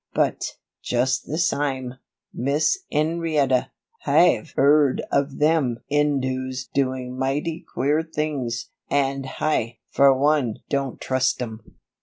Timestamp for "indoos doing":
5.91-7.19